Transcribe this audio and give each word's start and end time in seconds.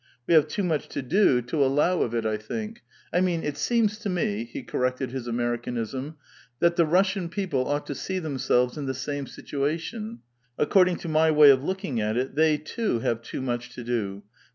We 0.25 0.33
have 0.33 0.47
too 0.47 0.63
much 0.63 0.87
to 0.89 1.03
do 1.03 1.43
to 1.43 1.63
allow 1.63 2.01
of 2.01 2.09
426 2.13 2.15
A 2.15 2.17
VITAL 2.17 2.67
QUESTION. 2.71 2.73
it, 2.73 2.73
I 2.73 2.73
tbiuk; 2.73 3.19
I 3.19 3.21
mean, 3.21 3.43
it 3.43 3.55
seems 3.57 3.99
to 3.99 4.09
me" 4.09 4.43
(he 4.51 4.63
corrected 4.63 5.11
hi& 5.11 5.19
Amer 5.29 5.55
icanism) 5.59 6.01
^^ 6.01 6.15
that 6.59 6.75
the 6.75 6.87
Russian 6.87 7.29
people 7.29 7.67
ought 7.67 7.85
to 7.85 7.93
see 7.93 8.17
themselves 8.17 8.79
in 8.79 8.87
the 8.87 8.95
same 8.95 9.27
situation: 9.27 10.21
according 10.57 10.95
to 10.95 11.07
my 11.07 11.29
way 11.29 11.51
of 11.51 11.63
looking 11.63 12.01
at 12.01 12.17
it, 12.17 12.33
they 12.33 12.57
too 12.57 12.97
have 13.01 13.21
too 13.21 13.43
much 13.43 13.75
to 13.75 13.83
do; 13.83 14.23
but 14.25 14.31